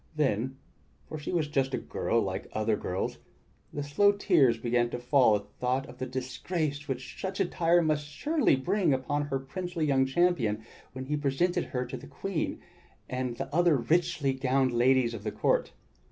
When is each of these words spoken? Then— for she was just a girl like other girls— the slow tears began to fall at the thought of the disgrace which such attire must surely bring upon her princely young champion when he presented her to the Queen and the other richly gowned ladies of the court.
Then— 0.15 0.57
for 1.07 1.19
she 1.19 1.31
was 1.31 1.47
just 1.47 1.75
a 1.75 1.77
girl 1.77 2.19
like 2.19 2.49
other 2.53 2.75
girls— 2.75 3.19
the 3.71 3.83
slow 3.83 4.11
tears 4.11 4.57
began 4.57 4.89
to 4.89 4.97
fall 4.97 5.35
at 5.35 5.43
the 5.43 5.53
thought 5.59 5.85
of 5.87 5.99
the 5.99 6.07
disgrace 6.07 6.87
which 6.87 7.21
such 7.21 7.39
attire 7.39 7.83
must 7.83 8.07
surely 8.07 8.55
bring 8.55 8.95
upon 8.95 9.25
her 9.25 9.37
princely 9.37 9.85
young 9.85 10.07
champion 10.07 10.63
when 10.93 11.05
he 11.05 11.15
presented 11.15 11.65
her 11.65 11.85
to 11.85 11.97
the 11.97 12.07
Queen 12.07 12.59
and 13.07 13.37
the 13.37 13.55
other 13.55 13.77
richly 13.77 14.33
gowned 14.33 14.71
ladies 14.71 15.13
of 15.13 15.23
the 15.23 15.31
court. 15.31 15.71